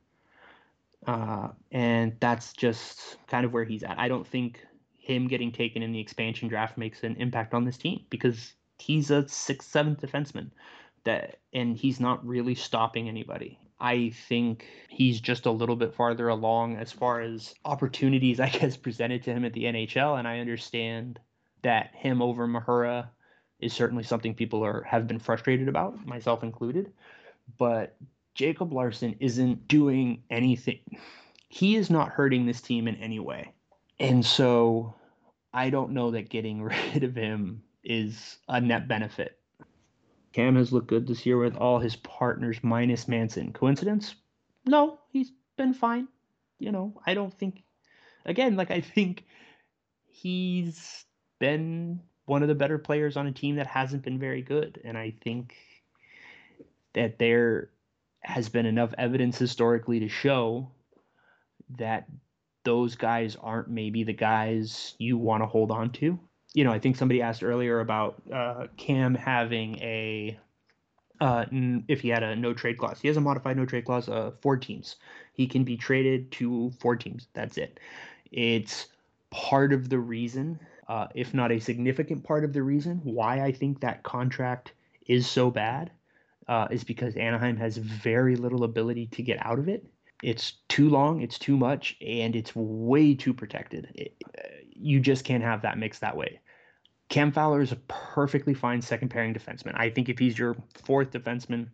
[1.06, 4.00] Uh, and that's just kind of where he's at.
[4.00, 4.65] I don't think
[4.98, 9.12] him getting taken in the expansion draft makes an impact on this team because he's
[9.12, 10.52] a sixth, seventh defenseman
[11.04, 13.60] that, and he's not really stopping anybody.
[13.80, 18.78] I think he's just a little bit farther along as far as opportunities, I guess,
[18.78, 20.18] presented to him at the NHL.
[20.18, 21.20] And I understand
[21.62, 23.10] that him over Mahura
[23.60, 26.92] is certainly something people are have been frustrated about, myself included.
[27.58, 27.96] But
[28.36, 30.80] Jacob Larsson isn't doing anything.
[31.50, 33.54] He is not hurting this team in any way.
[34.00, 34.96] And so
[35.54, 36.62] I don't know that getting
[36.94, 39.38] rid of him is a net benefit.
[40.32, 43.54] Cam has looked good this year with all his partners minus Manson.
[43.54, 44.15] Coincidence?
[44.65, 46.08] No, he's been fine.
[46.60, 47.63] You know, I don't think,
[48.26, 49.26] again, like I think
[50.06, 51.06] he's
[51.39, 54.80] been one of the better players on a team that hasn't been very good.
[54.84, 55.56] And I think
[56.93, 57.69] that there
[58.22, 60.72] has been enough evidence historically to show
[61.78, 62.08] that
[62.63, 66.19] those guys aren't maybe the guys you want to hold on to.
[66.54, 70.39] You know, I think somebody asked earlier about uh, Cam having a
[71.20, 71.46] uh,
[71.88, 73.00] if he had a no trade clause.
[73.02, 74.10] He has a modified no trade clause.
[74.10, 74.98] Uh, four teams.
[75.34, 77.28] He can be traded to four teams.
[77.34, 77.80] That's it.
[78.32, 78.88] It's
[79.30, 83.52] part of the reason, uh, if not a significant part of the reason, why I
[83.52, 84.74] think that contract
[85.08, 85.92] is so bad.
[86.46, 89.86] Uh, is because Anaheim has very little ability to get out of it.
[90.24, 93.92] It's too long, it's too much, and it's way too protected.
[93.94, 96.40] It, uh, you just can't have that mix that way.
[97.10, 99.74] Cam Fowler is a perfectly fine second pairing defenseman.
[99.76, 100.56] I think if he's your
[100.86, 101.68] fourth defenseman,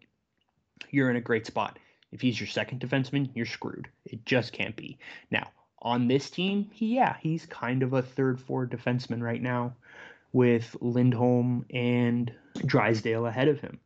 [0.89, 1.77] you're in a great spot.
[2.11, 3.87] If he's your second defenseman, you're screwed.
[4.05, 4.97] It just can't be.
[5.29, 9.75] Now, on this team, he, yeah, he's kind of a third, fourth defenseman right now
[10.33, 12.33] with Lindholm and
[12.65, 13.79] Drysdale ahead of him.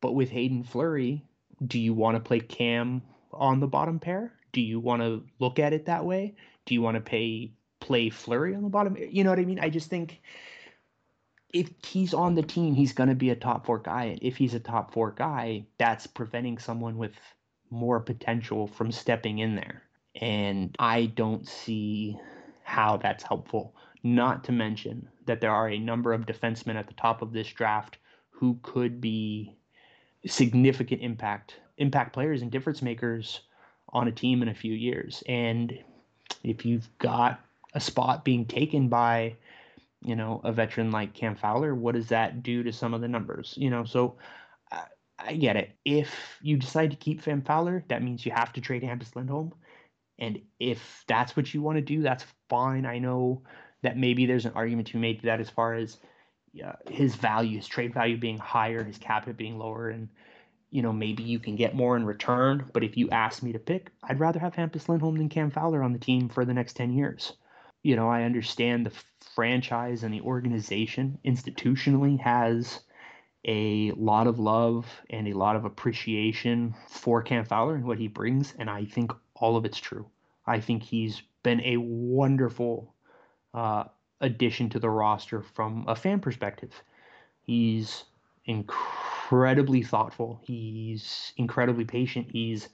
[0.00, 1.22] But with Haydn Fleury,
[1.64, 3.02] do you want to play Cam
[3.38, 4.32] on the bottom pair?
[4.52, 6.34] Do you want to look at it that way?
[6.66, 8.96] Do you want to pay play Fleury on the bottom?
[8.96, 9.60] You know what I mean?
[9.60, 10.20] I just think
[11.52, 14.04] if he's on the team, he's going to be a top four guy.
[14.04, 17.12] And if he's a top four guy, that's preventing someone with
[17.70, 19.82] more potential from stepping in there.
[20.20, 22.18] And I don't see
[22.62, 23.74] how that's helpful.
[24.02, 27.48] Not to mention that there are a number of defensemen at the top of this
[27.48, 27.98] draft
[28.30, 29.56] who could be
[30.26, 33.40] significant impact impact players and difference makers
[33.90, 35.22] on a team in a few years.
[35.26, 35.78] And
[36.42, 37.40] if you've got
[37.74, 39.36] a spot being taken by,
[40.02, 43.08] you know, a veteran like Cam Fowler, what does that do to some of the
[43.08, 43.54] numbers?
[43.56, 44.16] You know, so
[44.70, 44.84] I,
[45.18, 45.70] I get it.
[45.84, 46.10] If
[46.42, 49.52] you decide to keep Cam Fowler, that means you have to trade Hampus Lindholm.
[50.18, 52.86] And if that's what you want to do, that's fine.
[52.86, 53.42] I know
[53.82, 55.98] that maybe there's an argument to be made to that as far as
[56.88, 60.08] his value, his trade value being higher, his cap hit being lower, and
[60.74, 62.68] you know, maybe you can get more in return.
[62.72, 65.84] But if you ask me to pick, I'd rather have Hampus Lindholm than Cam Fowler
[65.84, 67.34] on the team for the next 10 years.
[67.84, 68.92] You know, I understand the
[69.36, 72.80] franchise and the organization institutionally has
[73.44, 78.08] a lot of love and a lot of appreciation for Cam Fowler and what he
[78.08, 78.52] brings.
[78.58, 80.06] And I think all of it's true.
[80.44, 82.92] I think he's been a wonderful
[83.52, 83.84] uh,
[84.20, 86.82] addition to the roster from a fan perspective.
[87.42, 88.02] He's
[88.44, 90.38] incredible incredibly thoughtful.
[90.42, 92.26] He's incredibly patient.
[92.30, 92.68] He's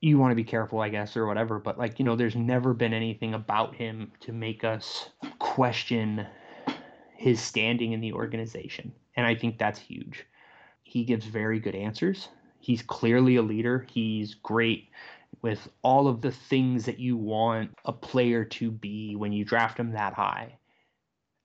[0.00, 2.74] you want to be careful, I guess, or whatever, but like, you know, there's never
[2.74, 6.26] been anything about him to make us question
[7.16, 8.92] his standing in the organization.
[9.16, 10.24] And I think that's huge.
[10.82, 12.28] He gives very good answers.
[12.58, 13.86] He's clearly a leader.
[13.88, 14.88] He's great
[15.40, 19.78] with all of the things that you want a player to be when you draft
[19.78, 20.58] him that high,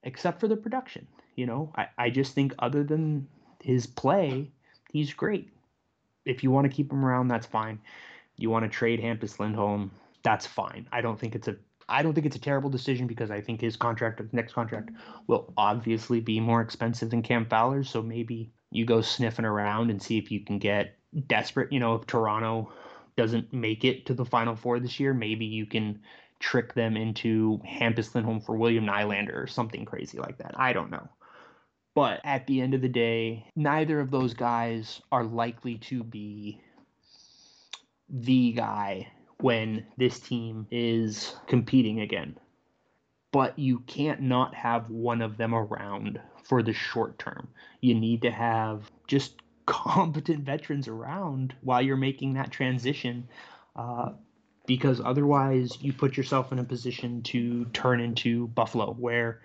[0.02, 1.06] except for the production.
[1.36, 3.28] You know, I, I just think other than
[3.68, 4.50] his play,
[4.94, 5.50] he's great.
[6.26, 7.80] If you want to keep him around, that's fine.
[8.38, 9.92] You want to trade Hampus Lindholm,
[10.24, 10.88] that's fine.
[10.94, 11.58] I don't think it's a
[11.90, 14.92] I don't think it's a terrible decision because I think his contract, his next contract,
[15.28, 17.90] will obviously be more expensive than Cam Fowler's.
[17.90, 21.74] So maybe you go sniffing around and see if you can get desperate.
[21.74, 22.72] You know, if Toronto
[23.18, 26.00] doesn't make it to the Final Four this year, maybe you can
[26.40, 30.54] trick them into Hampus Lindholm for William Nylander or something crazy like that.
[30.58, 31.10] I don't know.
[31.98, 36.62] But at the end of the day, neither of those guys are likely to be
[38.08, 39.08] the guy
[39.40, 42.38] when this team is competing again.
[43.32, 47.48] But you can't not have one of them around for the short term.
[47.82, 53.28] You need to have just competent veterans around while you're making that transition.
[53.76, 54.12] Uh,
[54.68, 59.42] because otherwise, you put yourself in a position to turn into Buffalo, where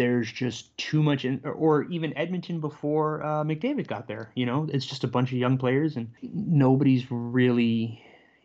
[0.00, 4.30] there's just too much in, or even Edmonton before uh, McDavid got there.
[4.34, 8.02] You know, it's just a bunch of young players, and nobody's really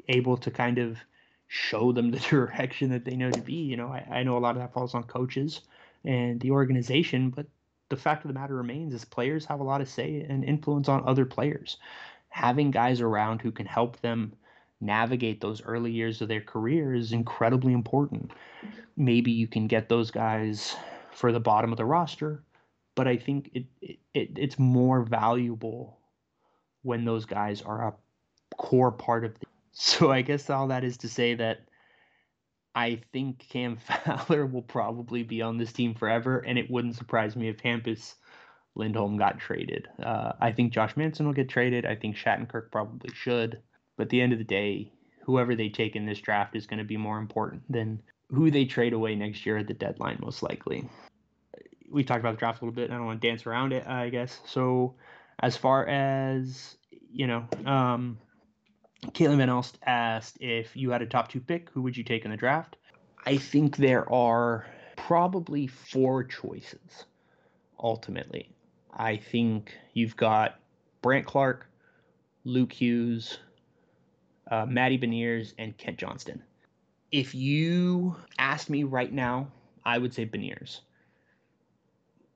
[0.10, 0.98] able to kind of
[1.48, 3.54] show them the direction that they know to be.
[3.54, 5.62] You know, I, I know a lot of that falls on coaches
[6.04, 7.46] and the organization, but
[7.88, 10.90] the fact of the matter remains is players have a lot of say and influence
[10.90, 11.78] on other players.
[12.28, 14.34] Having guys around who can help them
[14.82, 18.32] navigate those early years of their career is incredibly important.
[18.98, 20.76] Maybe you can get those guys
[21.16, 22.44] for the bottom of the roster,
[22.94, 25.98] but I think it, it, it it's more valuable
[26.84, 27.94] when those guys are a
[28.58, 31.66] core part of the so I guess all that is to say that
[32.76, 37.36] I think Cam Fowler will probably be on this team forever, and it wouldn't surprise
[37.36, 38.16] me if Hampus
[38.76, 39.88] Lindholm got traded.
[40.04, 41.86] Uh, I think Josh Manson will get traded.
[41.86, 43.62] I think Shattenkirk probably should.
[43.98, 44.92] But at the end of the day,
[45.24, 48.66] whoever they take in this draft is going to be more important than who they
[48.66, 50.90] trade away next year at the deadline, most likely.
[51.92, 52.92] We talked about the draft a little bit.
[52.92, 54.40] I don't want to dance around it, I guess.
[54.46, 54.96] So,
[55.40, 56.78] as far as,
[57.12, 58.18] you know, um,
[59.12, 62.26] Caitlin Van Elst asked if you had a top two pick, who would you take
[62.26, 62.76] in the draft?
[63.26, 67.06] I think there are probably four choices
[67.80, 68.50] ultimately.
[68.94, 70.60] I think you've got
[71.02, 71.68] Brandt Clarke,
[72.44, 73.40] Luke Hughes,
[74.50, 76.42] uh, Matty Beniers, and Kent Johnson.
[77.12, 79.48] If you asked me right now,
[79.84, 80.82] I would say Beniers.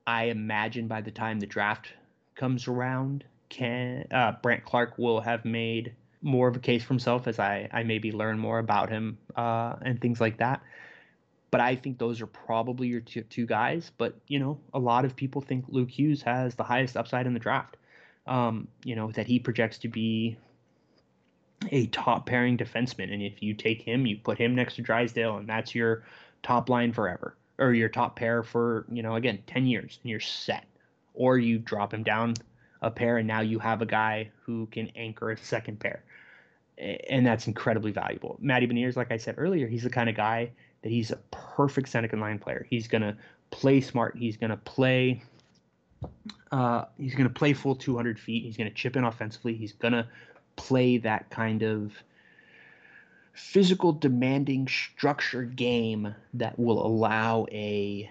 [0.06, 1.88] I imagine by the time the draft
[2.34, 7.26] comes around, can uh, Brandt Clarke will have made more of a case for himself
[7.26, 10.62] as I, I maybe learn more about him uh, and things like that.
[11.50, 13.90] But I think those are probably your two, two guys.
[13.98, 17.34] But, you know, a lot of people think Luke Hughes has the highest upside in
[17.34, 17.76] the draft.
[18.26, 20.36] Um, you know, that he projects to be
[21.72, 23.12] a top pairing defenseman.
[23.12, 26.04] And if you take him, you put him next to Drysdale, and that's your
[26.42, 30.18] top line forever, or your top pair for, you know, again, 10 years, and you're
[30.18, 30.64] set.
[31.14, 32.34] Or you drop him down
[32.80, 36.02] a pair, and now you have a guy who can anchor a second pair.
[36.78, 38.38] And that's incredibly valuable.
[38.40, 40.50] Matty Beniers, like I said earlier, he's the kind of guy
[40.82, 42.66] that he's a perfect second line player.
[42.70, 43.14] He's going to
[43.50, 44.16] play smart.
[44.16, 45.22] He's going to play.
[46.50, 48.44] Uh, he's going to play full 200 feet.
[48.44, 49.54] He's going to chip in offensively.
[49.54, 50.06] He's going to
[50.56, 51.92] play that kind of
[53.32, 58.10] physical, demanding, structure game that will allow a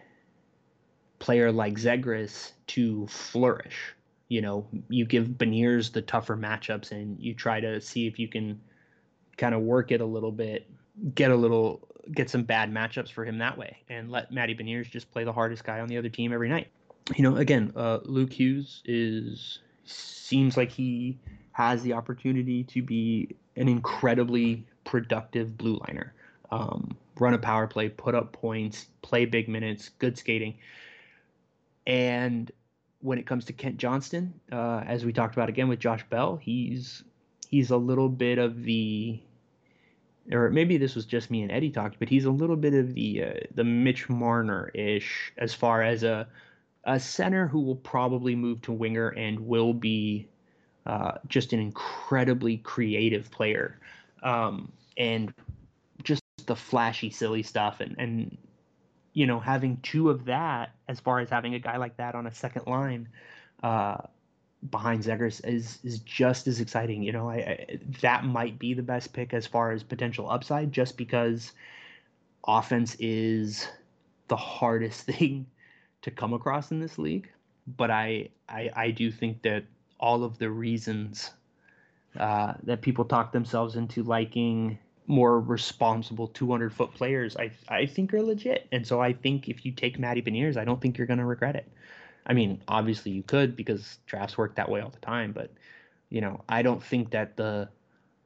[1.20, 3.96] player like Zegras to flourish.
[4.28, 8.28] You know, you give Beniers the tougher matchups and you try to see if you
[8.28, 8.60] can
[9.38, 10.70] kind of work it a little bit,
[11.16, 14.90] get a little get some bad matchups for him that way and let Matty Beniers
[14.90, 16.68] just play the hardest guy on the other team every night.
[17.16, 21.18] You know, again, uh, Luke Hughes is seems like he
[21.52, 26.14] has the opportunity to be an incredibly productive blue liner.
[26.52, 30.56] Um, run a power play, put up points, play big minutes, good skating.
[31.86, 32.52] And
[33.02, 36.38] when it comes to Kent Johnson, uh, as we talked about again with Josh Bell,
[36.38, 37.04] he's
[37.50, 39.20] he's a little bit of the
[40.32, 42.94] or maybe this was just me and Eddie talked, but he's a little bit of
[42.94, 46.28] the uh, the Mitch Marner ish as far as a
[46.84, 50.28] a center who will probably move to winger and will be
[50.86, 53.80] uh, just an incredibly creative player,
[54.24, 55.34] um, and
[56.04, 58.38] just the flashy, silly stuff, and and
[59.14, 62.28] you know having two of that as far as having a guy like that on
[62.28, 63.08] a second line.
[63.62, 63.98] Uh,
[64.70, 67.04] behind Zegras, is is just as exciting.
[67.04, 70.72] You know, I, I, that might be the best pick as far as potential upside,
[70.72, 71.54] just because
[72.46, 73.68] offense is
[74.28, 75.46] the hardest thing
[76.02, 77.30] to come across in this league.
[77.68, 79.64] But I I, I do think that
[80.00, 81.32] all of the reasons
[82.18, 88.14] uh, that people talk themselves into liking more responsible 200 foot players, I I think
[88.14, 88.68] are legit.
[88.72, 91.26] And so I think if you take Matty Beniers, I don't think you're going to
[91.26, 91.68] regret it.
[92.26, 95.52] I mean, obviously you could because drafts work that way all the time, but
[96.10, 97.70] you know, I don't think that the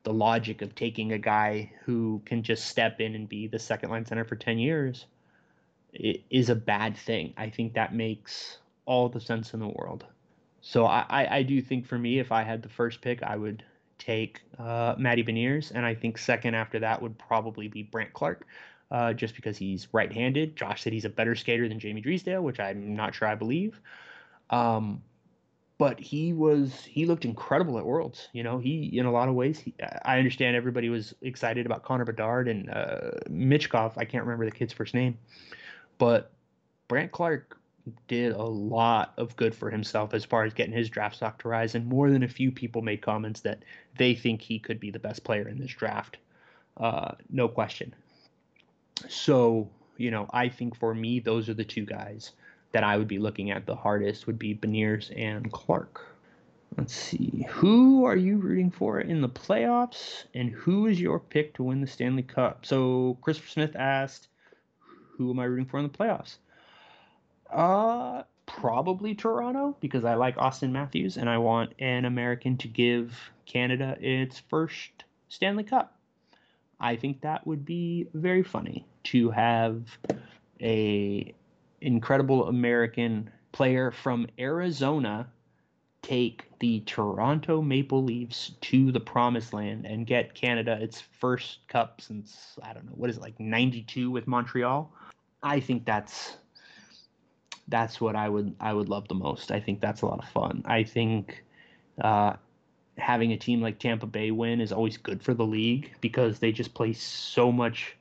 [0.03, 3.89] the logic of taking a guy who can just step in and be the second
[3.89, 5.05] line center for 10 years
[5.93, 7.34] is a bad thing.
[7.38, 10.05] I think that makes all the sense in the world.
[10.61, 13.38] So I, I, I do think for me, if I had the first pick, I
[13.38, 13.63] would
[13.97, 18.45] take uh, Matty Beniers, and I think second after that would probably be Brandt Clarke,
[18.91, 20.55] uh, just because he's right-handed.
[20.55, 23.79] Josh said he's a better skater than Jamie Drysdale, which I'm not sure I believe.
[24.49, 25.01] Um,
[25.77, 28.29] but he was he looked incredible at Worlds.
[28.31, 29.59] You know, he in a lot of ways.
[29.59, 29.73] He,
[30.05, 33.97] I understand everybody was excited about Connor Bedard and uh, Michkov.
[33.97, 35.17] I can't remember the kid's first name,
[35.97, 36.31] but
[36.87, 37.57] Brandt Clarke
[38.07, 41.49] did a lot of good for himself as far as getting his draft stock to
[41.49, 41.75] rise.
[41.75, 43.63] And more than a few people made comments that
[43.97, 46.17] they think he could be the best player in this draft.
[46.77, 47.93] Uh, no question.
[49.09, 52.31] So, you know, I think for me, those are the two guys
[52.71, 56.05] that I would be looking at the hardest would be Beniers and Clarke.
[56.77, 57.45] Let's see.
[57.49, 60.23] Who are you rooting for in the playoffs?
[60.34, 62.65] And who is your pick to win the Stanley Cup?
[62.65, 64.27] So Christopher Smith asked,
[65.17, 66.38] Who am I rooting for in the playoffs?
[67.49, 73.17] Uh probably Toronto because I like Auston Matthews and I want an American to give
[73.45, 74.91] Canada its first
[75.29, 75.97] Stanley Cup.
[76.79, 79.97] I think that would be very funny to have
[80.61, 81.33] a
[81.81, 85.27] incredible American player from Arizona
[86.01, 92.01] take the Toronto Maple Leafs to the promised land and get Canada its first cup
[92.01, 94.91] since I don't know what is it like 92 with Montreal.
[95.41, 96.37] I think that's
[97.68, 99.51] that's what I would I would love the most.
[99.51, 100.64] I think that's a lot of fun.
[100.66, 101.43] I think
[102.01, 102.34] uh,
[102.97, 106.51] having a team like Tampa Bay win is always good for the league because they
[106.51, 107.95] just play so much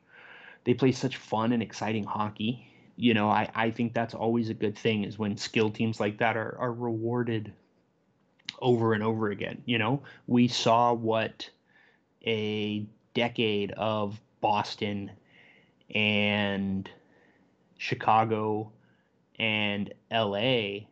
[0.65, 2.69] they play such fun and exciting hockey.
[2.97, 6.19] You know, I, I think that's always a good thing is when skill teams like
[6.19, 7.53] that are, are rewarded
[8.61, 9.63] over and over again.
[9.65, 11.51] You know, we saw what
[12.25, 15.11] a decade of Boston
[15.95, 16.89] and
[17.77, 18.71] Chicago
[19.43, 20.86] and LA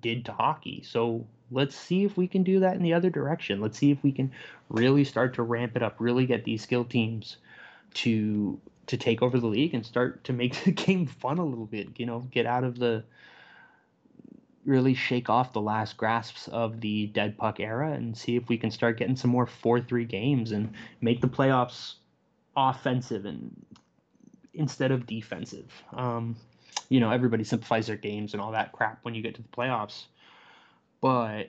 [0.00, 0.82] did to hockey.
[0.86, 3.60] So let's see if we can do that in the other direction.
[3.60, 4.30] Let's see if we can
[4.68, 7.38] really start to ramp it up, really get these skill teams
[7.94, 11.66] to to take over the league and start to make the game fun a little
[11.66, 11.88] bit.
[11.98, 13.02] You know, get out of the
[14.64, 18.56] really shake off the last grasps of the dead puck era and see if we
[18.58, 21.94] can start getting some more 4-3 games and make the playoffs
[22.54, 23.50] offensive and
[24.52, 25.72] instead of defensive.
[25.94, 26.36] Um,
[26.88, 29.48] you know, everybody simplifies their games and all that crap when you get to the
[29.48, 30.04] playoffs.
[31.00, 31.48] But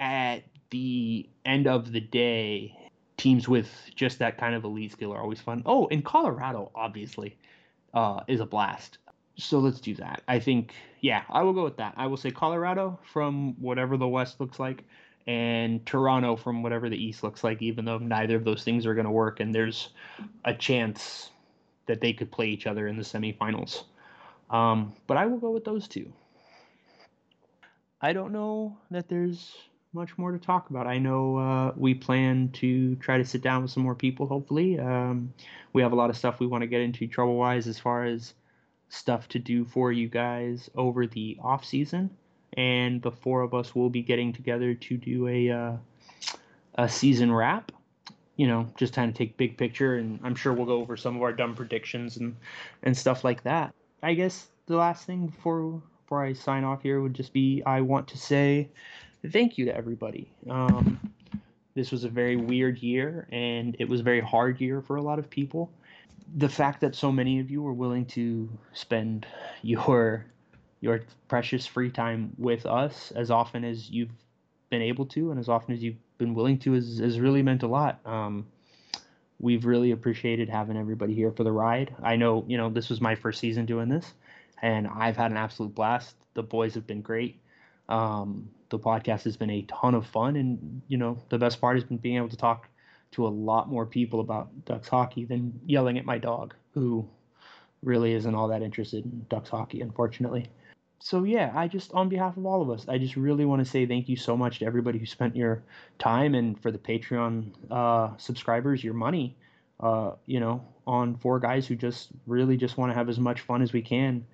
[0.00, 2.76] at the end of the day,
[3.16, 5.62] teams with just that kind of elite skill are always fun.
[5.66, 7.36] Oh, in Colorado, obviously,
[7.92, 8.98] uh, is a blast.
[9.36, 10.22] So let's do that.
[10.28, 11.94] I think, yeah, I will go with that.
[11.96, 14.84] I will say Colorado from whatever the West looks like,
[15.26, 18.94] and Toronto from whatever the East looks like, even though neither of those things are
[18.94, 19.88] going to work, and there's
[20.44, 21.30] a chance
[21.86, 23.84] that they could play each other in the semifinals.
[24.50, 26.12] Um, but I will go with those two.
[28.00, 29.56] I don't know that there's
[29.94, 30.86] much more to talk about.
[30.86, 34.78] I know uh, we plan to try to sit down with some more people, hopefully.
[34.78, 35.32] Um,
[35.72, 38.04] we have a lot of stuff we want to get into trouble wise as far
[38.04, 38.34] as
[38.88, 42.10] stuff to do for you guys over the off season.
[42.56, 45.76] And the four of us will be getting together to do a, uh,
[46.74, 47.72] a season wrap.
[48.36, 51.16] You know, just kind of take big picture, and I'm sure we'll go over some
[51.16, 52.34] of our dumb predictions and,
[52.82, 53.72] and stuff like that.
[54.02, 57.80] I guess the last thing before before I sign off here would just be I
[57.80, 58.68] want to say
[59.32, 60.30] thank you to everybody.
[60.50, 61.00] Um,
[61.74, 65.02] this was a very weird year, and it was a very hard year for a
[65.02, 65.70] lot of people.
[66.36, 69.26] The fact that so many of you were willing to spend
[69.62, 70.26] your
[70.80, 74.10] your precious free time with us as often as you've
[74.68, 77.62] been able to, and as often as you've been willing to, has, has really meant
[77.62, 78.00] a lot.
[78.06, 78.46] Um,
[79.38, 81.94] we've really appreciated having everybody here for the ride.
[82.02, 84.14] I know, you know, this was my first season doing this,
[84.62, 86.14] and I've had an absolute blast.
[86.34, 87.40] The boys have been great.
[87.88, 91.76] Um, the podcast has been a ton of fun, and you know the best part
[91.76, 92.68] has been being able to talk
[93.12, 97.08] to a lot more people about Ducks hockey than yelling at my dog, who
[97.82, 100.48] really isn't all that interested in Ducks hockey, unfortunately.
[100.98, 103.70] So yeah, I just on behalf of all of us, I just really want to
[103.70, 105.62] say thank you so much to everybody who spent your
[105.98, 109.36] time and for the Patreon uh, subscribers, your money.
[109.80, 113.40] Uh, you know, on four guys who just really just want to have as much
[113.40, 114.24] fun as we can,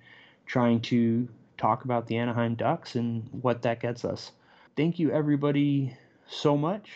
[0.45, 4.31] trying to talk about the Anaheim Ducks and what that gets us.
[4.77, 5.97] Thank you, everybody,
[6.27, 6.91] so much.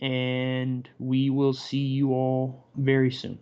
[0.00, 3.38] And we will see you all very soon.